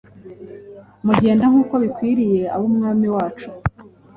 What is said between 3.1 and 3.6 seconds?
wacu,